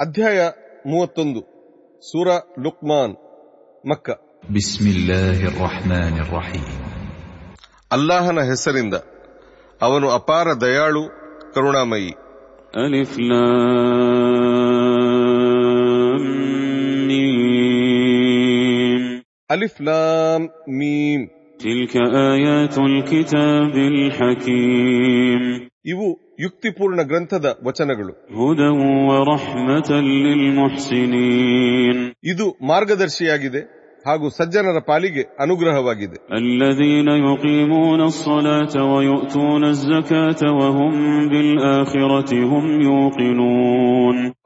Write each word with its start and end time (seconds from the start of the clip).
ಅಧ್ಯಾಯ 0.00 0.50
ಮೂವತ್ತೊಂದು 0.86 1.40
ಸೂರ 2.00 2.28
ಲುಕ್ಮಾನ್ 2.62 3.14
ಮಕ್ಕ. 3.88 4.10
ಅಲ್ಲಾಹನ 7.92 8.40
ಹೆಸರಿಂದ 8.40 8.94
ಅವನು 9.82 10.10
ಅಪಾರ 10.10 10.46
ದಯಾಳು 10.60 11.08
ಕರುಣಾಮಯಿ. 11.54 12.12
ಅಲಿಫ್ಲಾಂ 19.50 20.42
ಮೀಮ್. 20.68 21.28
ಇವು 25.86 26.25
ಯುಕ್ತಿಪೂರ್ಣ 26.40 27.02
ಗ್ರಂಥದ 27.02 27.58
ವಚನಗಳು. 27.66 28.28
ಇದು 32.24 32.66
ಮಾರ್ಗದರ್ಶಿಯಾಗಿದೆ 32.66 33.76
ಹಾಗೂ 34.06 34.28
ಸಜ್ಜನರ 34.28 34.78
ಪಾಲಿಗೆ 34.86 35.36
ಅನುಗ್ರಹವಾಗಿದೆ. 35.40 36.18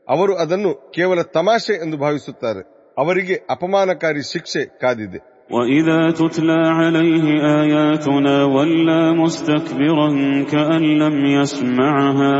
ಅವರು 0.08 0.32
ಅದನ್ನು 0.34 0.92
ಕೇವಲ 0.92 1.22
ತಮಾಷೆ 1.22 1.74
ಎಂದು 1.84 1.96
ಭಾವಿಸುತ್ತಾರೆ 1.96 2.62
ಅವರಿಗೆ 2.96 3.36
ಅಪಮಾನಕಾರಿ 3.50 4.22
ಶಿಕ್ಷೆ 4.32 4.62
ಕಾದಿದೆ 4.80 5.20
وإذا 5.50 6.10
تتلى 6.12 6.60
عليه 6.78 7.24
آياتنا 7.60 8.44
ولى 8.46 9.12
مستكبرا 9.14 10.08
كأن 10.44 10.82
لم 10.98 11.16
يسمعها 11.28 12.38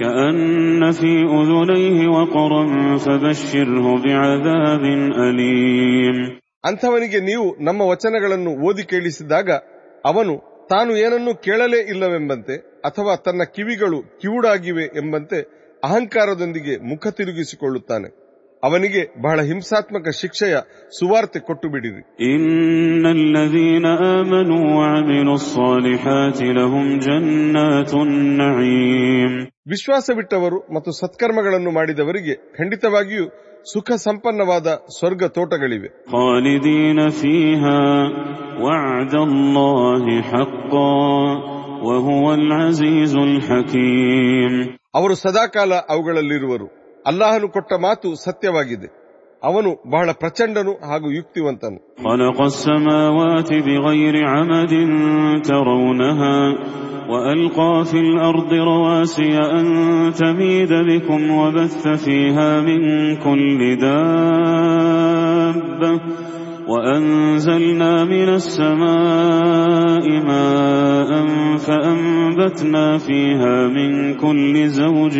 كأن 0.00 0.90
في 0.92 1.12
أذنيه 1.32 1.98
وقرا 2.08 2.62
فبشره 2.96 3.86
بعذاب 3.98 4.84
أليم 5.22 6.18
ಅಂಥವನಿಗೆ 6.64 7.20
ನೀವು 7.20 7.46
ನಮ್ಮ 7.60 7.80
ವಚನಗಳನ್ನು 7.82 8.50
ಓದಿ 8.66 8.82
ಕೇಳಿಸಿದಾಗ 8.82 9.48
ಅವನು 10.04 10.34
ತಾನು 10.68 10.92
ಏನನ್ನೂ 10.96 11.32
ಕೇಳಲೇ 11.36 11.80
ಇಲ್ಲವೆಂಬಂತೆ 11.92 12.54
ಅಥವಾ 12.84 13.16
ತನ್ನ 13.16 13.42
ಕಿವಿಗಳು 13.56 13.98
ಕಿವುಡಾಗಿವೆ 14.20 14.84
ಎಂಬಂತೆ 14.96 15.38
ಅಹಂಕಾರದೊಂದಿಗೆ 15.84 16.74
ಮುಖ 16.90 17.06
ತಿರುಗಿಸಿಕೊಳ್ಳುತ್ತಾನೆ 17.08 18.08
ಅವನಿಗೆ 18.63 19.21
ಬಹಳ 19.21 19.41
ಹಿಂಸಾತ್ಮಕ 19.41 20.07
ಶಿಕ್ಷೆಯ 20.09 20.57
ಸುವಾರ್ತೆ 20.99 21.39
ಕೊಟ್ಟು 21.39 21.69
ಬಿಡಿರಿ. 21.69 22.01
ವಿಶ್ವಾಸವಿಟ್ಟವರು 29.67 30.73
ಮತ್ತು 30.75 30.91
ಸತ್ಕರ್ಮಗಳನ್ನು 30.91 31.71
ಮಾಡಿದವರಿಗೆ 31.71 32.35
ಖಂಡಿತವಾಗಿಯೂ 32.35 33.25
ಸುಖ 33.73 33.91
ಸಂಪನ್ನವಾದ 33.91 34.67
ಸ್ವರ್ಗ 34.99 35.23
ತೋಟಗಳಿವೆ. 35.23 35.87
ಅವರು 44.95 45.15
ಸದಾಕಾಲ 45.15 45.73
ಅವುಗಳಲ್ಲಿರುವರು. 45.89 46.86
ಅಲ್ಲಾಹನು 47.10 47.46
ಕೊಟ್ಟ 47.56 47.72
ಮಾತು 47.86 48.08
ಸತ್ಯವಾಗಿದೆ 48.26 48.88
ಅವನು 49.42 49.70
ಬಹಳ 49.94 50.08
ಪ್ರಚಂಡನು 50.22 50.72
ಹಾಗೂ 50.90 51.08
ಯುಕ್ತಿವಂತನು 51.18 51.78
خلق 52.04 52.38
السماوات 52.52 53.50
بغير 53.66 54.14
عمد 54.32 54.72
ترونها 55.48 56.36
وألقى 57.08 57.84
في 57.84 57.98
الأرض 58.00 58.52
رواسي 58.52 59.38
أن 59.58 59.66
تميد 60.12 60.72
بكم 60.90 61.30
وبث 61.30 61.88
فيها 62.04 62.60
من 62.60 62.80
كل 63.16 63.60
دابة 64.62 65.92
وأنزلنا 66.68 68.04
من 68.04 68.28
السماء 68.28 70.04
ماء 70.30 71.10
فأنبتنا 71.58 72.98
فيها 72.98 73.68
من 73.68 74.14
كل 74.14 74.68
زوج 74.68 75.16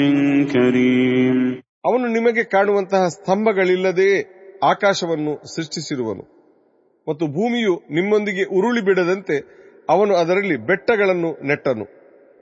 كريم 0.53 1.56
ಅವನು 1.88 2.08
ನಿಮಗೆ 2.08 2.44
ಕಾಣುವಂತಹ 2.44 3.08
ಸ್ತಂಭಗಳಿಲ್ಲದೆ 3.08 4.10
ಆಕಾಶವನ್ನು 4.64 5.56
ಸೃಷ್ಟಿಸಿರುವನು. 5.56 6.24
ಮತ್ತು 7.10 7.28
ಭೂಮಿಯು 7.28 7.82
ನಿಮ್ಮೊಂದಿಗೆ 7.92 8.44
ಉರುಳಿ 8.44 8.82
ಬಿಡದಂತೆ 8.86 9.36
ಅವನು 9.90 10.16
ಅದರಲ್ಲಿ 10.16 10.58
ಬೆಟ್ಟಗಳನ್ನು 10.58 11.48
ನೆಟ್ಟನು. 11.48 11.86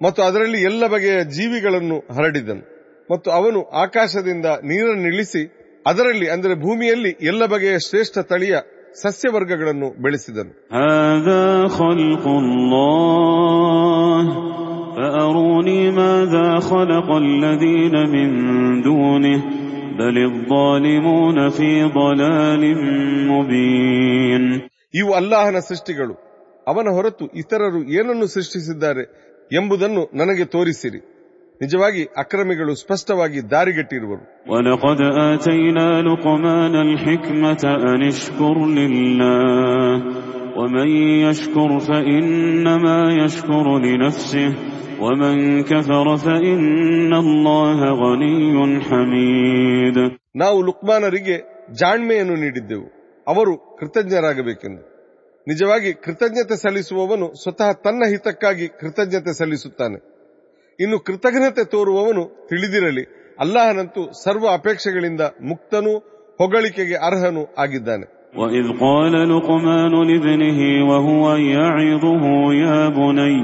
ಮತ್ತು 0.01 0.23
ಅದರಲ್ಲಿ 0.23 0.61
ಎಲ್ಲ 0.61 0.87
ಬಗೆಯ 0.87 1.23
ಜೀವಿಗಳನ್ನು 1.23 1.97
ಹರಡಿದನು. 2.15 2.63
ಮತ್ತು 3.11 3.31
ಅವನು 3.31 3.59
ಆಕಾಶದಿಂದ 3.63 4.45
ನೀರನ್ನು 4.45 5.07
ಇಳಿಸಿ 5.07 5.43
ಅದರಲ್ಲಿ, 5.87 6.29
ಅಂದರೆ 6.29 6.55
ಭೂಮಿಯಲ್ಲಿ 6.55 7.17
ಎಲ್ಲ 7.21 7.45
ಬಗೆಯ 7.45 7.79
ಶ್ರೇಷ್ಠ 7.79 8.17
ತಳಿಯ 8.19 8.57
ಸಸ್ಯವರ್ಗಗಳನ್ನು 9.01 10.01
ಬೆಳೆಸಿದನು. 10.01 10.53
فأروني 14.96 15.90
ماذا 15.92 16.48
خلق 16.60 17.08
الذين 17.16 17.94
من 18.08 18.28
دونه 18.82 19.38
بل 19.98 20.16
الظالمون 20.20 21.38
في 21.50 21.70
ضلال 21.92 22.62
مبين 23.30 24.44
ಇವು 24.94 25.10
ಅಲ್ಲಾಹನ 25.18 25.58
ಸೃಷ್ಟಿಗಳು 25.68 26.14
ಅವನ 26.66 26.88
ಹೊರತು 26.96 27.24
ಇತರರು 27.42 27.80
ಏನನ್ನು 27.98 28.26
ಸೃಷ್ಟಿಸಿದ್ದಾರೆ 28.34 29.04
ಎಂಬುದನ್ನು 29.50 30.02
ನನಗೆ 30.14 30.44
ತೋರಿಸಿರಿ 30.54 31.00
ನಿಜವಾಗಿ 31.60 32.02
ಅಕ್ರಮಿಗಳು 32.22 32.74
ಸ್ಪಷ್ಟವಾಗಿ 32.82 33.40
ದಾರಿಗಟ್ಟಿರುವರು 33.52 34.24
ولقد 34.52 34.98
آتينا 40.54 40.70
لقمان 40.70 40.90
الحكمة 41.20 41.20
أن 41.20 41.24
اشكر 41.24 41.68
لله 41.68 41.70
ومن 41.70 41.70
يشكر 41.70 41.78
فإنما 41.78 43.24
يشكر 43.24 43.78
لنفسه 43.78 44.48
ومن 45.00 45.62
كفر 45.62 46.16
فإن 46.16 47.12
الله 47.14 47.78
غني 47.94 48.80
حميد 48.82 49.98
ನಾವು 50.34 50.58
ಲುಕ್ಮಾನರಿಗೆ 50.62 51.36
ಜಾಣ್ಮೆಯನ್ನು 51.80 52.36
ನೀಡಿದ್ದೆವು 52.36 52.86
ಅವರು 53.26 53.52
ಕೃತಜ್ಞರಾಗಬೇಕೆಂದು 53.78 54.82
ನಿಜವಾಗಿ 55.46 55.92
ಕೃತಜ್ಞತೆ 55.94 56.56
ಸಲ್ಲಿಸುವವನು 56.56 57.26
ಸ್ವತಃ 57.42 57.70
ತನ್ನ 57.72 58.02
ಹಿತಕ್ಕಾಗಿ 58.08 58.68
ಕೃತಜ್ಞತೆ 58.80 59.32
ಸಲ್ಲಿಸುತ್ತಾನೆ 59.32 59.98
ಇನ್ನು 60.78 60.98
ಕೃತಜ್ಞತೆ 60.98 61.64
ತೋರುವವನು 61.64 62.24
ತಿಳಿದಿರಲಿ 62.48 63.04
ಅಲ್ಲಾಹನಂತೂ 63.38 64.02
ಸರ್ವ 64.12 64.46
ಅಪೇಕ್ಷೆಗಳಿಂದ 64.52 65.20
ಮುಕ್ತನೂ 65.42 65.92
ಹೊಗಳಿಕೆಗೆ 66.40 66.94
ಅರ್ಹನೂ 66.94 67.42
ಆಗಿದ್ದಾನೆ 67.58 68.06
وإذ 68.34 68.66
قال 68.80 69.14
لقمان 69.28 69.92
لابنه 70.08 70.60
وهو 70.90 71.24
يعظه 71.54 72.24
يا 72.54 72.88
بني 72.90 73.36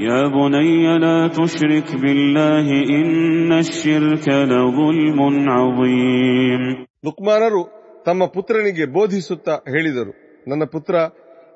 يا 0.00 0.20
بني 0.28 0.98
لا 0.98 1.28
تشرك 1.28 1.88
بالله 1.96 2.66
إن 2.90 3.52
الشرك 3.54 4.26
لظلم 4.52 5.18
عظيم 5.50 6.62
ಲುಕ್ಮಾನರು 7.04 7.60
ತಮ್ಮ 8.04 8.22
ಪುತ್ರನಿಗೆ 8.26 8.84
ಬೋಧಿಸುತ್ತಾ 8.94 9.54
ಹೇಳಿದರು 9.68 10.12
ನನ್ನ 10.48 10.64
ಪುತ್ರ 10.64 10.94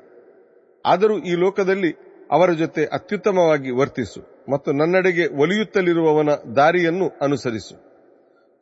ಆದರೂ 0.85 1.17
ಈ 1.17 1.33
ಲೋಕದಲ್ಲಿ 1.33 2.10
ಅವರ 2.31 2.51
ಜೊತೆ 2.53 2.83
ಅತ್ಯುತ್ತಮವಾಗಿ 2.97 3.71
ವರ್ತಿಸು 3.71 4.21
ಮತ್ತು 4.49 4.69
ನನ್ನೆಡೆಗೆ 4.71 5.25
ಒಲಿಯುತ್ತಲಿರುವವನ 5.41 6.31
ದಾರಿಯನ್ನು 6.55 7.07
ಅನುಸರಿಸು 7.21 7.75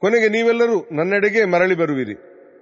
ಕೊನೆಗೆ 0.02 0.30
ನೀವೆಲ್ಲರೂ 0.30 0.78
ನನ್ನೆಡೆಗೆ 0.92 1.44
ಮರಳಿ 1.46 1.76
ಬರುವಿರಿ 1.76 2.16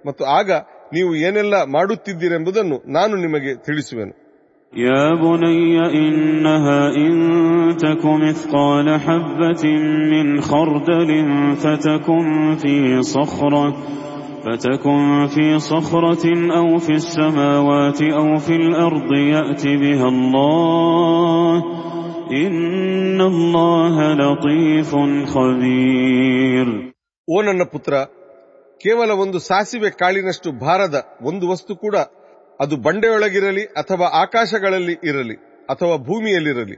ಮತ್ತು 0.06 0.24
ಆಗ 0.38 0.50
ನೀವು 0.92 1.10
ಏನೆಲ್ಲ 1.26 1.56
ಮಾಡುತ್ತಿದ್ದೀರೆಂಬುದನ್ನು 1.76 2.78
ನಾನು 2.90 3.16
ನಿಮಗೆ 3.16 3.54
ತಿಳಿಸುವೆನು 3.66 4.14
يا 4.72 5.04
بني 5.16 5.76
إنها 6.00 6.78
إن 6.96 7.14
تك 7.76 8.04
مثقال 8.24 8.86
حبة 9.00 9.64
من 10.12 10.26
خردل 10.42 11.10
فتكن 11.56 12.26
في 12.56 12.74
صخرة 13.04 13.66
فتكن 14.44 15.02
في 15.26 15.58
صخرة 15.60 16.24
أو 16.58 16.78
في 16.78 16.92
السماوات 16.92 18.00
أو 18.12 18.36
في 18.38 18.54
الأرض 18.56 19.10
يأت 19.34 19.66
بها 19.82 20.08
الله 20.08 21.54
إن 22.44 23.20
الله 23.22 23.96
لطيف 24.14 24.90
خبير 25.34 26.66
ಓ 27.28 27.36
ನನ್ನ 27.42 27.62
ಪುತ್ರ 27.72 27.94
ಕೇವಲ 28.80 29.10
ಒಂದು 29.20 29.38
ಸಾಸಿವೆ 29.40 29.90
ಕಾಳಿನಷ್ಟು 30.00 30.48
ಭಾರದ 30.64 30.96
ಒಂದು 31.22 31.44
ವಸ್ತು 31.48 31.72
ಕೂಡ 31.76 31.96
ಅದು 32.60 32.74
ಬಂಡೆಯೊಳಗಿರಲಿ 32.86 33.64
ಅಥವಾ 33.82 34.06
ಆಕಾಶಗಳಲ್ಲಿ 34.22 34.96
ಇರಲಿ 35.10 35.36
ಅಥವಾ 35.68 35.96
ಭೂಮಿಯಲ್ಲಿರಲಿ 36.08 36.76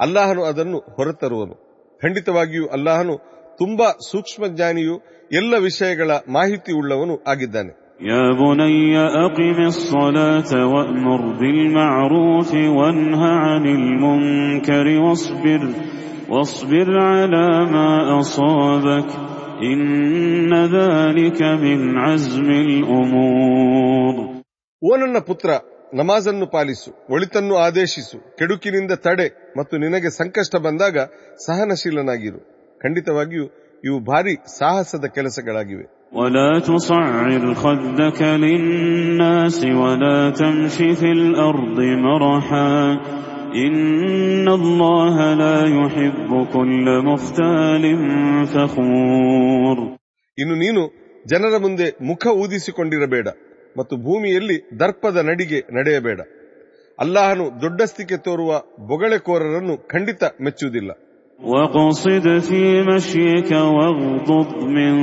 ಅಲ್ಲಾಹನು 0.00 0.42
ಅದನ್ನು 0.44 0.78
ಹೊರತರುವನು 0.96 1.54
ಖಂಡಿತವಾಗಿಯೂ 2.02 2.66
ಅಲ್ಲಾಹನು 2.68 3.14
ತುಂಬಾ 3.60 3.88
ಸೂಕ್ಷ್ಮಜ್ಞಾನಿಯು 4.10 4.96
ಎಲ್ಲ 5.32 5.54
ವಿಷಯಗಳ 5.68 6.10
ಮಾಹಿತಿ 6.36 6.72
ಉಳ್ಳವನು 6.80 7.16
ಆಗಿದ್ದಾನೆ 7.32 7.72
يا 8.02 8.24
بني 8.34 8.92
أقم 9.24 9.58
الصلاة 9.66 10.50
وأمر 10.72 11.20
بالمعروف 11.40 12.50
وانه 12.78 13.22
عن 13.44 13.64
المنكر 13.70 14.86
واصبر 15.04 15.62
واصبر 16.28 16.88
على 17.10 17.46
ما 17.66 17.88
أصابك 18.20 19.10
إن 19.62 20.52
ذلك 20.76 21.40
من 21.64 21.78
عزم 21.98 22.48
الأمور 22.66 24.14
ಓ 24.82 24.90
ನನ್ನ 25.02 25.18
ಪುತ್ರ 25.28 25.48
ನಮಾಜನ್ನು 25.92 26.46
ಪಾಲಿಸು 26.48 26.90
ಒಳಿತನ್ನು 27.14 27.54
ಆದೇಶಿಸು 27.66 28.16
ಕೆಡುಕಿನಿಂದ 28.38 28.92
ತಡೆ 29.06 29.26
ಮತ್ತು 29.58 29.74
ನಿನಗೆ 29.84 30.10
ಸಂಕಷ್ಟ 30.20 30.54
ಬಂದಾಗ 30.66 30.96
ಸಹನಶೀಲನಾಗಿರು 31.46 32.40
ಖಂಡಿತವಾಗಿಯೂ 32.80 33.46
ಇವು 33.84 33.98
ಭಾರಿ 34.08 34.34
ಸಾಹಸದ 34.58 35.06
ಕೆಲಸಗಳಾಗಿವೆ 35.16 35.86
ولا 36.12 36.50
تصعر 36.60 37.28
خدك 37.56 38.20
للناس 38.44 39.58
ولا 39.80 40.18
تمش 40.32 40.76
في 41.00 41.08
الأرض 41.12 41.78
مرحا 42.06 42.72
إن 43.58 44.46
الله 44.50 45.16
لا 45.34 45.58
يحب 45.76 46.30
كل 46.54 46.86
مختال 47.10 47.84
فخور 48.52 49.78
ಇನ್ನು 50.38 50.54
ನೀನು 50.62 50.82
ಜನರ 51.26 51.54
ಮುಂದೆ 51.58 51.86
ಮುಖ 52.02 52.24
ಊದಿಸಿಕೊಂಡಿರಬೇಡ 52.42 53.28
ಮತ್ತು 53.76 53.94
ಭೂಮಿಯಲ್ಲಿ 53.98 54.56
ದರ್ಪದ 54.80 55.18
ನಡಿಗೆ 55.28 55.58
ನಡೆಯಬೇಡ 55.76 56.20
ಅಲ್ಲಾಹನು 56.98 57.46
ದೊಡ್ಡಸ್ತಿಕೆ 57.62 58.16
ತೋರುವ 58.18 58.50
ಬೊಗಳೆಕೋರರನ್ನು 58.90 59.74
ಖಂಡಿತ 59.88 60.22
ಮೆಚ್ಚುವುದಿಲ್ಲ 60.40 60.90
واقصد 61.40 62.26
في 62.38 62.62
مشيك 62.82 63.50
واغضض 63.76 64.50
من 64.76 64.94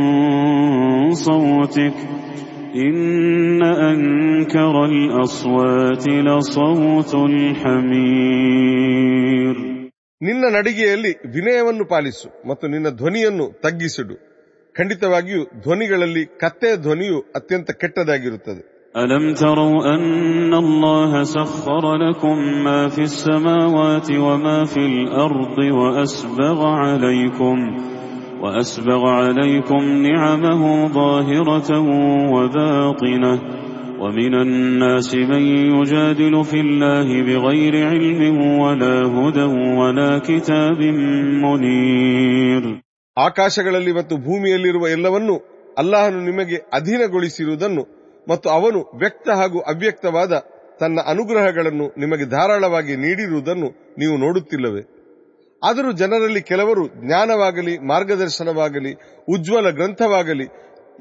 صوتك 1.27 1.97
إن 2.75 3.61
أنكر 3.91 4.75
الأصوات 4.85 6.03
لصوت 6.27 7.11
الحمير 8.23 9.55
ನಿನ್ನ 10.21 10.43
ನಡಿಗೆಯಲ್ಲಿ 10.51 11.11
ವಿನಯವನ್ನು 11.35 11.85
ಪಾಲಿಸು 11.85 12.27
ಮತ್ತು 12.47 12.65
ನಿನ್ನ 12.67 12.89
ಧ್ವನಿಯನ್ನು 12.89 13.45
ತಗ್ಗಿಸಿಡು 13.61 14.15
ಖಂಡಿತವಾಗಿಯೂ 14.75 15.41
ಧ್ವನಿಗಳಲ್ಲಿ 15.61 16.25
ಕತ್ತೆಯ 16.39 16.75
ಧ್ವನಿಯು 16.77 17.17
ಅತ್ಯಂತ 17.35 17.71
ಕೆಟ್ಟದಾಗಿರುತ್ತದೆ 17.71 18.63
ألم 18.95 19.33
تروا 19.33 19.95
أن 19.95 20.53
الله 20.55 21.23
سخر 21.25 21.95
لكم 21.95 22.37
ما 22.63 22.87
في 22.87 23.01
السماوات 23.01 24.11
وما 24.11 24.65
في 24.65 24.79
الأرض 24.85 25.57
وأسبغ 25.71 26.59
عليكم 26.65 27.57
وأسبغ 28.41 29.01
عليكم 29.19 29.81
نعمه 30.01 30.61
ظاهرة 30.89 31.69
وباطنة 32.33 33.33
ومن 33.99 34.33
الناس 34.35 35.15
من 35.15 35.41
يجادل 35.73 36.43
في 36.43 36.59
الله 36.59 37.07
بغير 37.21 37.87
علم 37.87 38.21
ولا 38.59 38.95
هدى 39.07 39.47
ولا 39.81 40.11
كتاب 40.19 40.79
منير 41.43 42.63
ಆಕಾಶಗಳಲ್ಲಿ 43.17 43.91
ಮತ್ತು 43.91 44.15
ಭೂಮಿಯಲ್ಲಿರುವ 44.17 44.83
ಎಲ್ಲವನ್ನೂ 44.87 45.35
ಅಲ್ಲಾಹನು 45.77 46.19
ನಿಮಗೆ 46.21 46.57
ಅಧೀನಗೊಳಿಸಿರುವುದನ್ನು 46.73 47.83
ಮತ್ತು 48.27 48.47
ಅವನು 48.49 48.79
ವ್ಯಕ್ತ 48.95 49.29
ಹಾಗೂ 49.39 49.59
ಅವ್ಯಕ್ತವಾದ 49.71 50.33
ತನ್ನ 50.79 50.99
ಅನುಗ್ರಹಗಳನ್ನು 51.11 51.85
ನಿಮಗೆ 51.97 52.25
ಧಾರಾಳವಾಗಿ 52.35 52.93
ನೀಡಿರುವುದನ್ನು 53.03 53.69
ನೀವು 53.99 54.15
ನೋಡುತ್ತಿಲ್ಲವೇ 54.17 54.83
ಆದರೂ 55.61 55.89
ಜನರಲ್ಲಿ 56.01 56.41
ಕೆಲವರು 56.51 56.83
ಜ್ಞಾನವಾಗಲಿ 57.03 57.73
ಮಾರ್ಗದರ್ಶನವಾಗಲಿ 57.91 58.91
ಉಜ್ವಲ 59.27 59.69
ಗ್ರಂಥವಾಗಲಿ 59.77 60.47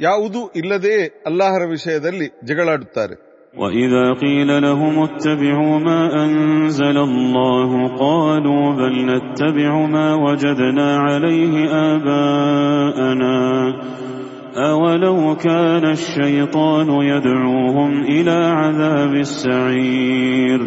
ಯಾವುದೂ 0.01 0.41
ಇಲ್ಲದೆಯೇ 0.61 1.05
ಅಲ್ಲಾಹನ 1.31 1.67
ವಿಷಯದಲ್ಲಿ 1.75 2.29
ಜಗಳಾಡುತ್ತಾರೆ 2.51 3.17
وإذا 3.55 4.05
قيل 4.15 4.51
لهم 4.63 4.95
اتبعوا 5.05 5.77
ما 5.81 6.01
أنزل 6.25 6.97
الله 7.01 7.71
قالوا 7.99 8.65
بل 8.73 8.95
نتبع 9.07 9.73
ما 9.87 10.09
وجدنا 10.17 10.89
عليه 11.01 11.55
آباءنا 11.89 13.35
أولو 14.57 15.17
كان 15.39 15.85
الشيطان 15.93 16.89
يدعوهم 17.05 17.91
إلى 18.07 18.37
عذاب 18.59 19.13
السعير 19.27 20.61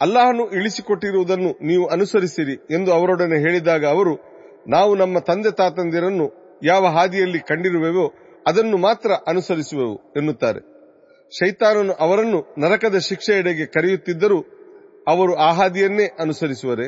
ಅಲ್ಲಾಹನು 0.00 0.44
ಇಳಿಸಿಕೊಟ್ಟಿರುವುದನ್ನು 0.58 1.50
ನೀವು 1.62 1.84
ಅನುಸರಿಸಿರಿ 1.86 2.54
ಎಂದು 2.76 2.90
ಅವರೊಡನೆ 2.92 3.36
ಹೇಳಿದಾಗ 3.38 3.84
ಅವರು 3.86 4.12
ನಾವು 4.66 4.92
ನಮ್ಮ 4.94 5.18
ತಂದೆ 5.28 5.50
ತಾತಂದಿರನ್ನು 5.50 6.26
ಯಾವ 6.62 6.84
ಹಾದಿಯಲ್ಲಿ 6.96 7.40
ಕಂಡಿರುವೆವೋ 7.50 8.06
ಅದನ್ನು 8.46 8.76
ಮಾತ್ರ 8.78 9.10
ಅನುಸರಿಸುವೆವು 9.28 9.96
ಎನ್ನುತ್ತಾರೆ 10.16 10.60
ಶೈತಾನನು 11.32 11.94
ಅವರನ್ನು 12.04 12.38
ನರಕದ 12.58 12.98
ಶಿಕ್ಷೆಯೆಡೆಗೆ 13.08 13.66
ಕರೆಯುತ್ತಿದ್ದರೂ 13.66 14.38
ಅವರು 15.06 15.32
ಆ 15.38 15.50
ಹಾದಿಯನ್ನೇ 15.52 16.06
ಅನುಸರಿಸುವರೆ 16.24 16.86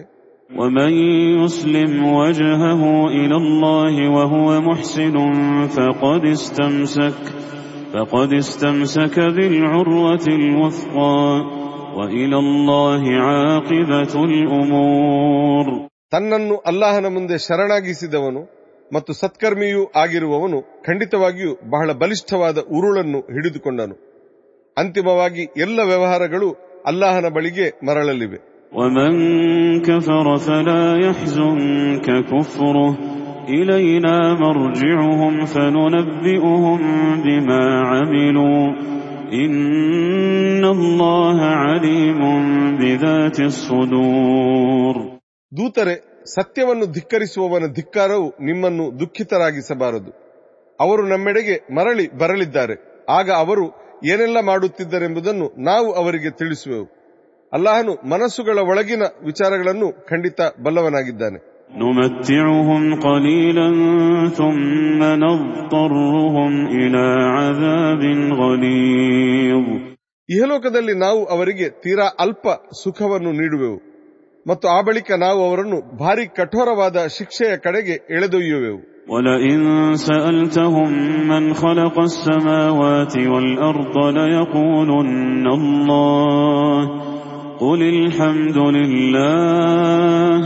ومن 0.50 0.92
يسلم 1.40 1.92
وجهه 2.14 2.82
إلى 3.10 3.36
الله 3.36 3.94
وهو 4.10 4.60
محسن 4.60 5.16
فقد 5.68 6.22
استمسك 6.28 7.20
فقد 7.94 8.32
استمسك 8.34 9.16
بالعروة 9.36 10.26
الوثقى 10.30 11.20
وإلى 11.96 12.36
الله 12.36 13.02
عاقبة 13.28 14.14
الأمور 14.24 15.66
ತನ್ನನ್ನು 16.12 16.56
ಅಲ್ಲಾಹನ 16.70 17.06
ಮುಂದೆ 17.08 17.36
ಶರಣಾಗಿಸಿದವನು 17.38 18.40
ಮತ್ತು 18.90 19.12
ಸತ್ಕರ್ಮಿಯೂ 19.12 19.82
ಆಗಿರುವವನು 19.96 20.58
ಖಂಡಿತವಾಗಿಯೂ 20.86 21.52
ಬಹಳ 21.70 21.92
ಬಲಿಷ್ಠವಾದ 21.92 22.58
ಉರುಳನ್ನು 22.76 23.20
ಹಿಡಿದುಕೊಂಡನು 23.34 23.96
ಅಂತಿಮವಾಗಿ 24.76 25.44
ಎಲ್ಲ 25.58 25.78
ವ್ಯವಹಾರಗಳು 25.82 26.48
ಅಲ್ಲಾಹನ 26.86 27.28
ಬಳಿಗೆ 27.36 27.66
ಮರಳಲಿವೆ 27.88 28.38
ومن 28.72 29.12
كفر 29.82 30.26
فلا 30.38 30.84
يحزنك 30.98 32.06
كفره 32.24 32.90
إلينا 33.50 34.16
مرجعهم 34.36 35.44
فننبئهم 35.46 36.80
بما 37.24 37.62
عملوا 37.82 38.64
إن 39.34 40.64
الله 40.66 41.38
عليم 41.62 42.20
بذات 42.78 43.38
الصدور 43.42 44.94
ದೂತರೆ 45.52 45.94
ಸತ್ಯವನ್ನು 46.32 46.86
ಧಿಕ್ಕರಿಸುವವನ 46.92 47.64
ಧಿಕ್ಕಾರವು 47.78 48.26
ನಿಮ್ಮನ್ನು 48.40 48.84
ದುಃಖಿತರಾಗಿಸಬಾರದು 49.00 50.10
ಅವರು 50.80 51.02
ನಮ್ಮೆಡೆಗೆ 51.06 51.56
ಮರಳಿ 51.70 52.04
ಬರಲಿದ್ದಾರೆ 52.14 52.76
ಆಗ 53.10 53.28
ಅವರು 53.42 53.64
ಏನೆಲ್ಲ 54.04 54.38
ಮಾಡುತ್ತಿದ್ದರೆಂಬುದನ್ನು 54.42 55.46
ನಾವು 55.62 55.88
ಅವರಿಗೆ 55.92 56.30
ತಿಳಿಸುವೆವು 56.40 56.86
ಅಲ್ಲಾಹನು 57.52 57.94
ಮನಸ್ಸುಗಳ 58.12 58.58
ಒಳಗಿನ 58.72 59.04
ವಿಚಾರಗಳನ್ನು 59.30 59.88
ಖಂಡಿತ 60.10 60.40
ಬಲ್ಲವನಾಗಿದ್ದಾನೆ 60.64 61.38
نمتعهم 61.82 62.82
قليلا 63.00 63.68
ثم 64.30 65.00
نضطرهم 65.24 66.52
إلى 66.72 67.04
عذاب 67.36 68.02
غليظ 68.40 69.66
ಇಹಲೋಕದಲ್ಲಿ 70.28 70.94
ನಾವು 70.96 71.20
ಅವರಿಗೆ 71.34 71.66
ತೀರಾ 71.84 72.06
ಅಲ್ಪ 72.18 72.44
ಸುಖವನ್ನು 72.82 73.32
ನೀಡುವೆವು 73.40 73.78
ಮತ್ತು 74.46 74.66
ಆ 74.68 74.78
ಬಳಿಕ 74.86 75.10
ನಾವು 75.24 75.40
ಅವರನ್ನು 75.48 75.78
ಭಾರಿ 75.96 76.26
ಕಠೋರವಾದ 76.38 76.96
ಶಿಕ್ಷೆಯ 77.18 77.52
ಕಡೆಗೆ 77.66 77.96
ಎಳೆದೊಯ್ಯುವೆವು 78.16 78.80
ولئن 79.08 79.62
سألتهم 80.08 80.90
من 81.30 81.44
خلق 81.54 81.96
السماوات 82.00 83.14
والأرض 83.32 83.96
ليقولن 84.18 85.46
الله 85.48 86.80
قل 87.60 87.80
الحمد 87.96 88.58
لله 88.76 90.38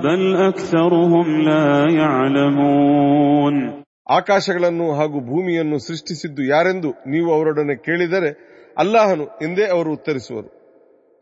بل 0.00 0.22
أكثرهم 0.42 1.26
لا 1.42 1.66
يعلمون 1.96 3.54
ಆಕಾಶಗಳನ್ನು 4.16 4.86
ಹಾಗೂ 4.98 5.18
ಭೂಮಿಯನ್ನು 5.30 5.78
ಸೃಷ್ಟಿಸಿದ್ದು 5.86 6.42
ಯಾರೆಂದು 6.50 6.90
ನೀವು 7.12 7.28
ಅವರೊಡನೆ 7.36 7.74
ಕೇಳಿದರೆ 7.86 8.30
ಅಲ್ಲಾಹನು 8.76 9.24
ಎಂದೇ 9.42 9.64
ಅವರು 9.74 9.90
ಉತ್ತರಿಸುವರು 9.96 10.48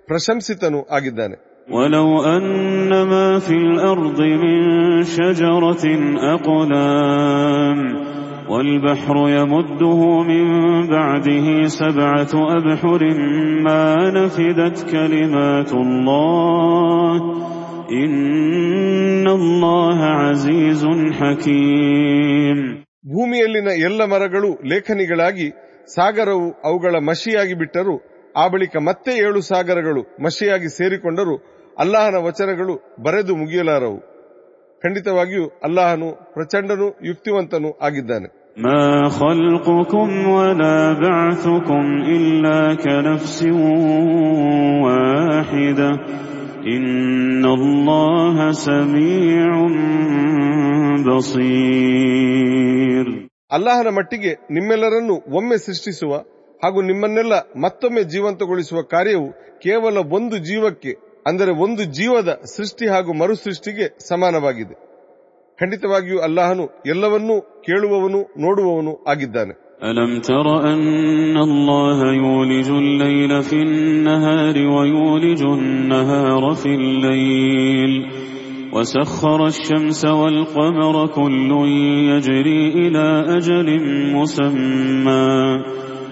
ಪ್ರಶಂಸಿತನೂ 0.07 0.85
ಆಗಿದ್ದಾನೆ 0.91 1.38
ولو 1.69 2.24
أن 2.25 2.91
ما 3.07 3.39
في 3.39 3.53
الأرض 3.53 4.21
من 4.21 5.03
شجرة 5.03 5.85
أقلام 6.35 7.79
والبحر 8.50 9.15
يمده 9.29 10.24
من 10.24 10.45
بعده 10.88 11.63
سبعة 11.63 12.33
أبحر 12.57 13.01
ما 13.63 14.09
نفدت 14.09 14.91
كلمات 14.91 15.74
الله 15.74 17.15
إن 17.91 19.27
الله 19.27 20.00
عزيز 20.05 20.88
حكيم 21.12 22.78
ಭೂಮಿಯಲ್ಲಿನ 23.07 23.69
ಎಲ್ಲ 23.69 24.04
ಮರಗಳು 24.04 24.69
ಲೇಖನಿಗಳಾಗಿ 24.69 25.50
ಸಾಗರವು 25.95 26.52
ಅವುಗಳ 26.64 26.95
ಮಶಿಯಾಗಿ 26.95 27.54
ಬಿಟ್ಟರು. 27.54 27.97
ಆ 28.37 28.49
ಬಳಿಕ 28.49 28.76
ಮತ್ತೆ 28.76 29.19
ಏಳು 29.19 29.40
ಸಾಗರಗಳು 29.40 30.02
ಮಶಿಯಾಗಿ 30.25 30.69
ಸೇರಿಕೊಂಡರು. 30.69 31.37
ಅಲ್ಲಾಹನ 31.78 32.14
ವಚನಗಳು 32.14 32.97
ಬರೆದು 33.02 33.37
ಮುಗಿಯಲಾರವು. 33.37 34.00
ಖಂಡಿತವಾಗಿಯೂ 34.83 35.49
ಅಲ್ಲಾಹನು 35.64 36.35
ಪ್ರಚಂಡನು, 36.35 36.99
ಯುಕ್ತಿವಂತನೂ 37.04 37.78
ಆಗಿದ್ದಾನೆ. 37.83 38.40
ما 38.61 39.11
خلقكم 46.59 46.65
ولا 46.65 46.65
بعثكم 46.65 46.65
إلا 46.65 46.65
كنفس 46.65 46.67
واحدة 46.67 46.67
إن 46.67 47.45
الله 47.47 48.38
سميع 48.67 49.47
بصير 51.75 53.05
ಅಲ್ಲಾಹನ 53.51 53.89
ಮಟ್ಟಿಗೆ 53.97 54.31
ನಿಮ್ಮೆಲ್ಲರನ್ನೂ 54.51 55.15
ಒಮ್ಮೆ 55.31 55.57
ಸೃಷ್ಟಿಸುವ 55.57 56.12
ಹಾಗೂ 56.62 56.79
ನಿಮ್ಮನ್ನೆಲ್ಲ 56.81 57.33
ಮತ್ತೊಮ್ಮೆ 57.55 58.01
ಜೀವಂತಗೊಳಿಸುವ 58.03 58.79
ಕಾರ್ಯವು 58.93 59.27
ಕೇವಲ 59.59 59.97
ಒಂದು 60.12 60.38
ಜೀವಕ್ಕೆ 60.50 60.91
ಅಂದರೆ 61.25 61.51
ಒಂದು 61.65 61.83
ಜೀವದ 62.00 62.31
ಸೃಷ್ಟಿ 62.55 62.85
ಹಾಗೂ 62.93 63.12
ಮರುಸೃಷ್ಟಿಗೆ 63.13 63.85
ಸಮಾನವಾಗಿದೆ 64.09 64.75
ಖಂಡಿತವಾಗಿಯೂ 65.59 66.17
ಅಲ್ಲಾಹನು 66.19 66.65
ಎಲ್ಲವನ್ನೂ 66.85 67.35
ಕೇಳುವವನು 67.62 68.19
ನೋಡುವವನು 68.38 68.93
ಆಗಿದ್ದಾನೆ 69.07 69.53
ألم 69.83 70.19
تر 70.21 70.47
أن 70.74 71.38
الله 71.39 72.13
يولج 72.13 72.69
الليل 72.69 73.41
في 73.43 73.55
النهار 73.62 74.55
ويولج 74.67 75.41
النهار 75.43 76.53
في 76.53 76.71
الليل 76.75 77.91
وسخر 78.74 79.45
الشمس 79.45 80.05
والقمر 80.05 81.07
كل 81.09 81.51
يجري 82.12 82.63
إلى 82.74 83.05
أجل 83.38 83.67
مسمى 84.15 85.38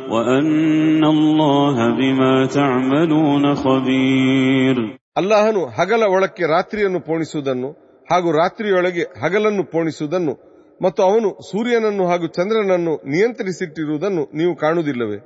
وأن 0.09 1.03
الله 1.05 1.75
بما 1.91 2.45
تعملون 2.47 3.45
خبير 3.55 4.77
ಅಲ್ಲಾಹನು 5.21 5.61
ಹಗಲ 5.77 6.03
ಒಳಕ್ಕೆ 6.13 6.43
ರಾತ್ರಿಯನ್ನು 6.53 6.99
ಪೋಣಿಸುವುದನ್ನು 7.07 7.67
ಹಾಗೂ 8.07 8.29
ರಾತ್ರಿಯೊಳಗೆ 8.39 9.03
ಹಗಲನ್ನು 9.23 9.63
ಪೋಣಿಸುವುದನ್ನು 9.73 10.33
ಮತ್ತು 10.81 11.01
ಅವನು 11.09 11.29
ಸೂರ್ಯನನ್ನು 11.49 12.05
ಹಾಗೂ 12.11 12.27
ಚಂದ್ರನನ್ನು 12.37 12.93
ನಿಯಂತ್ರಿಸಿಟ್ಟಿರುವುದನ್ನು 13.13 14.23
ನೀವು 14.39 14.53
ಕಾಣುವುದಿಲ್ಲವೇ 14.55 15.19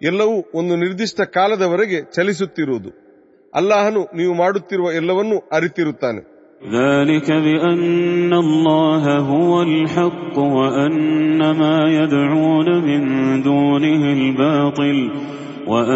ಎಲ್ಲವೂ 0.00 0.36
ಒಂದು 0.58 0.74
ನಿರ್ದಿಷ್ಟ 0.76 1.20
ಕಾಲದವರೆಗೆ 1.36 1.98
ಚಲಿಸುತ್ತಿರುವುದು 2.14 2.90
ಅಲ್ಲಾಹನು 3.52 4.00
ನೀವು 4.20 4.34
ಮಾಡುತ್ತಿರುವ 4.42 4.88
ಎಲ್ಲವನ್ನೂ 5.00 5.38
ಅರಿತಿರುತ್ತಾನೆ 5.58 6.22
ذلك 6.72 7.28
بأن 7.46 8.32
الله 8.44 9.04
هو 9.30 9.52
الحق 9.62 10.36
وأن 10.56 10.94
ما 11.54 11.78
يدعون 11.94 12.68
من 12.82 13.00
دونه 13.42 14.02
الباطل 14.12 14.98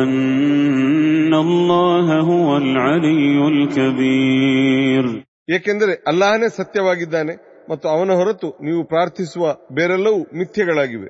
وأن 0.08 1.32
الله 1.36 2.06
هو 2.30 2.48
العلي 2.58 3.38
الكبير 3.48 5.04
ಏಕೆಂದರೆ 5.48 5.92
ಅಲ್ಲಾಹನೇ 6.10 6.48
ಸತ್ಯವಾಗಿದ್ದಾನೆ 6.58 7.32
ಮತ್ತು 7.70 7.86
ಅವನ 7.88 8.10
ಹೊರತು 8.12 8.48
ನೀವು 8.66 8.82
ಪ್ರಾರ್ಥಿಸುವ 8.84 9.44
ಬೇರೆಲ್ಲವೂ 9.72 10.20
ಮಿಥ್ಯಗಳಾಗಿವೆ 10.32 11.08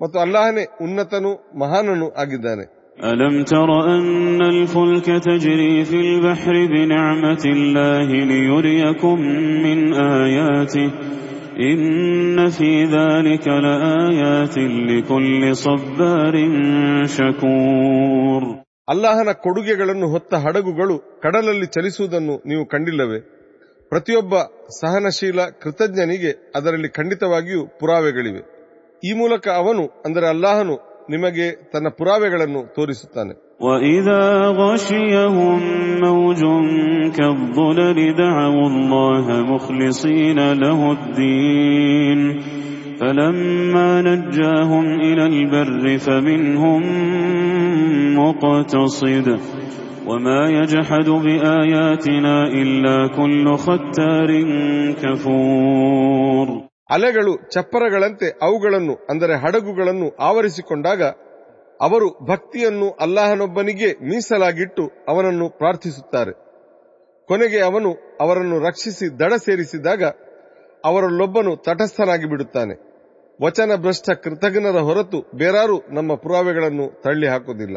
ಮತ್ತು 0.00 0.18
ಅಲ್ಲಾಹನೇ 0.18 0.66
ಉನ್ನತನೂ 0.80 1.32
ಮಹಾನನೂ 1.62 2.08
ಆಗಿದ್ದಾನೆ 2.16 2.66
ألم 2.98 3.44
تر 3.44 3.70
أن 3.88 4.40
الفلك 4.46 5.06
تجري 5.28 5.84
في 5.84 5.98
البحر 6.06 6.54
بنعمة 6.74 7.44
الله 7.46 8.08
ليريكم 8.32 9.16
من 9.64 9.78
آياته 10.18 10.88
إن 11.62 11.80
في 12.50 12.70
ذلك 12.88 13.44
لآيات 13.64 14.56
لكل 14.90 15.42
صبار 15.58 16.34
شكور 17.16 18.42
ಅಲ್ಲಾಹನ 18.88 19.30
ಕೊಡುಗೆಗಳನ್ನು 19.44 20.06
ಹೊತ್ತ 20.14 20.32
ಹಡಗುಗಳು 20.44 20.94
ಕಡಲಲ್ಲಿ 21.24 21.66
ಚಲಿಸುವುದನ್ನು 21.74 22.34
ನೀವು 22.44 22.62
ಕಂಡಿಲ್ಲವೇ 22.66 23.18
ಪ್ರತಿಯೊಬ್ಬ 23.92 24.34
ಸಹನಶೀಲ 24.80 25.40
ಕೃತಜ್ಞನಿಗೆ 25.62 26.32
ಅದರಲ್ಲಿ 26.56 26.88
ಖಂಡಿತವಾಗಿಯೂ 26.88 27.62
ಪುರಾವೆಗಳಿವೆ 27.80 28.42
ಈ 29.02 29.12
ಮೂಲಕ 29.12 29.48
ಅವನು 29.60 29.84
ಅಂದರೆ 30.06 30.26
ಅಲ್ಲಾಹನು 30.26 30.76
ನಿಮಗೆ 31.10 31.46
ತನ್ನ 31.72 31.88
ಪುರಾವೆಗಳನ್ನು 31.98 32.62
ತೋರಿಸುತ್ತಾನೆ 32.74 33.34
وإذا 33.60 34.22
غشيهم 34.60 35.60
موج 36.00 36.40
كالظلل 37.16 37.98
دعوا 38.16 38.66
الله 38.68 39.26
مخلصين 39.52 40.38
له 40.54 40.80
الدين 40.92 42.20
فلما 43.00 43.88
نجاهم 44.02 44.86
إلى 45.00 45.24
البر 45.26 45.98
فمنهم 45.98 46.82
مقتصد 48.16 49.26
وما 50.06 50.40
يجحد 50.52 51.08
بآياتنا 51.24 52.34
إلا 52.54 52.96
كل 53.10 53.46
ختار 53.58 54.30
كفور 55.02 56.46
ಅಲೆಗಳು 56.90 57.32
ಚಪ್ಪರಗಳಂತೆ 57.54 58.28
ಅವುಗಳನ್ನು 58.42 58.94
ಅಂದರೆ 59.10 59.34
ಹಡಗುಗಳನ್ನು 59.42 60.06
ಆವರಿಸಿಕೊಂಡಾಗ 60.20 61.02
ಅವರು 61.80 62.08
ಭಕ್ತಿಯನ್ನು 62.22 62.88
ಅಲ್ಲಾಹನೊಬ್ಬನಿಗೆ 63.04 63.90
ಮೀಸಲಾಗಿಟ್ಟು 64.08 64.84
ಅವನನ್ನು 65.08 65.46
ಪ್ರಾರ್ಥಿಸುತ್ತಾರೆ 65.60 66.32
ಕೊನೆಗೆ 67.28 67.60
ಅವನು 67.60 67.90
ಅವರನ್ನು 68.20 68.56
ರಕ್ಷಿಸಿ 68.60 69.06
ದಡ 69.20 69.32
ಸೇರಿಸಿದಾಗ 69.46 70.02
ಅವರಲ್ಲೊಬ್ಬನು 70.84 71.52
ತಟಸ್ಥನಾಗಿ 71.66 72.28
ಬಿಡುತ್ತಾನೆ 72.28 72.74
ವಚನ 73.40 73.76
ಭ್ರಷ್ಟ 73.76 74.10
ಕೃತಜ್ಞರ 74.24 74.78
ಹೊರತು 74.88 75.18
ಬೇರಾರು 75.34 75.76
ನಮ್ಮ 75.90 76.14
ಪುರಾವೆಗಳನ್ನು 76.14 76.86
ತಳ್ಳಿ 77.04 77.26
ಹಾಕುವುದಿಲ್ಲ 77.26 77.76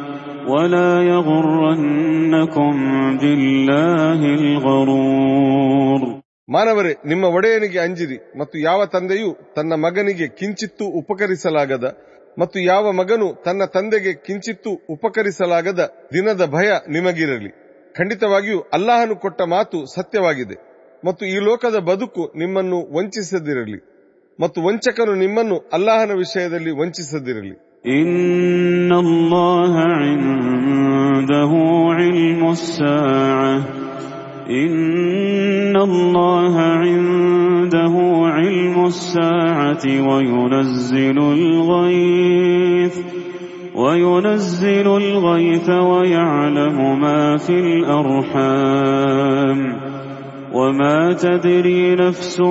ولا 0.46 0.90
يغرنكم 1.10 2.72
بالله 3.20 4.20
الغرور 4.38 6.00
ಮಾನವರೇ 6.48 6.92
ನಿಮ್ಮ 7.10 7.24
ಒಡೆಯನಿಗೆ 7.36 7.78
ಅಂಜಿರಿ 7.78 8.18
ಮತ್ತು 8.40 8.56
ಯಾವ 8.60 8.80
ತಂದೆಯೂ 8.86 9.28
ತನ್ನ 9.56 9.72
ಮಗನಿಗೆ 9.84 10.26
ಕಿಂಚಿತ್ತೂ 10.38 10.84
ಉಪಕರಿಸಲಾಗದ 11.00 11.86
ಮತ್ತು 12.36 12.58
ಯಾವ 12.64 12.84
ಮಗನು 12.92 13.28
ತನ್ನ 13.46 13.62
ತಂದೆಗೆ 13.74 14.12
ಕಿಂಚಿತ್ತೂ 14.26 14.72
ಉಪಕರಿಸಲಾಗದ 14.94 15.80
ದಿನದ 16.12 16.42
ಭಯ 16.54 16.68
ನಿಮಗಿರಲಿ 16.88 17.50
ಖಂಡಿತವಾಗಿಯೂ 17.94 18.58
ಅಲ್ಲಾಹನು 18.72 19.14
ಕೊಟ್ಟ 19.16 19.42
ಮಾತು 19.54 19.78
ಸತ್ಯವಾಗಿದೆ 19.94 20.56
ಮತ್ತು 21.02 21.24
ಈ 21.26 21.36
ಲೋಕದ 21.48 21.78
ಬದುಕು 21.90 22.24
ನಿಮ್ಮನ್ನು 22.36 22.78
ವಂಚಿಸದಿರಲಿ 22.96 23.80
ಮತ್ತು 24.38 24.58
ವಂಚಕನು 24.62 25.14
ನಿಮ್ಮನ್ನು 25.24 25.56
ಅಲ್ಲಾಹನ 25.72 26.14
ವಿಷಯದಲ್ಲಿ 26.22 26.72
ವಂಚಿಸದಿರಲಿ 26.80 27.54
إن 27.87 28.93
الله 28.93 29.73
عنده 29.79 31.51
علم 31.89 32.49
الساعة 32.49 33.57
إن 34.49 35.75
الله 35.75 36.59
عنده 36.61 37.93
علم 38.23 38.85
الساعة 38.85 39.85
وينزل 39.85 41.17
الغيث 41.17 42.97
وينزل 43.75 44.87
الغيث 44.87 45.69
ويعلم 45.69 46.99
ما 47.01 47.37
في 47.37 47.59
الأرحام 47.59 49.11
وما 50.53 51.13
تدري 51.13 51.95
نفس 51.95 52.41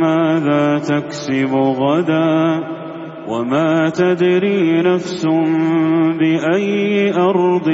ماذا 0.00 0.78
تكسب 0.78 1.54
غدا 1.54 2.81
وما 3.27 3.71
تدري 3.91 4.81
نفس 4.83 5.23
بأي 6.19 6.75
أرض 7.23 7.67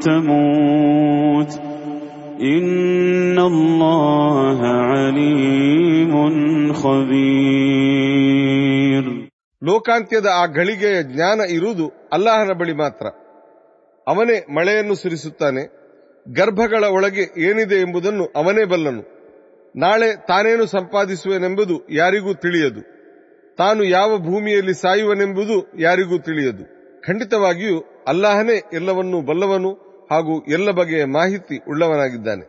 تموت 0.00 1.52
إن 2.54 3.38
الله 3.40 4.58
عليم 4.88 6.12
خبير 7.74 9.04
ಲೋಕಾಂತ್ಯದ 9.62 10.28
ಆ 10.40 10.44
ಗಳಿಗೆಯ 10.56 10.96
ಜ್ಞಾನ 11.10 11.40
ಇರುವುದು 11.56 11.84
ಅಲ್ಲಾಹನ 12.14 12.52
ಬಳಿ 12.60 12.74
ಮಾತ್ರ 12.80 13.04
ಅವನೇ 14.06 14.36
ಮಳೆಯನ್ನು 14.56 14.94
ಸುರಿಸುತ್ತಾನೆ 15.02 15.62
ಗರ್ಭಗಳ 16.26 16.82
ಒಳಗೆ 16.96 17.24
ಏನಿದೆ 17.46 17.76
ಎಂಬುದನ್ನು 17.84 18.24
ಅವನೇ 18.40 18.64
ಬಲ್ಲನು 18.72 19.02
ನಾಳೆ 19.74 20.08
ತಾನೇನು 20.28 20.64
ಸಂಪಾದಿಸುವೆನೆಂಬುದು 20.74 21.76
ಯಾರಿಗೂ 22.00 22.32
ತಿಳಿಯದು 22.44 22.82
ತಾನು 23.59 23.83
ಯಾವ 23.83 24.17
ಭೂಮಿಯಲ್ಲಿ 24.17 24.73
ಸಾಯುವನೆಂಬುದು 24.73 25.55
ಯಾರಿಗೂ 25.79 26.17
ತಿಳಿಯದು. 26.17 26.63
ಖಂಡಿತವಾಗಿಯೂ 27.01 27.77
ಅಲ್ಲಾಹನೇ 28.07 28.61
ಎಲ್ಲವನ್ನೂ 28.73 29.21
ಬಲ್ಲವನು 29.21 29.71
ಹಾಗೂ 30.11 30.45
ಎಲ್ಲ 30.45 30.71
ಬಗೆಯ 30.71 31.05
ಮಾಹಿತಿ 31.05 31.61
ಉಳ್ಳವನಾಗಿದ್ದಾನೆ. 31.69 32.45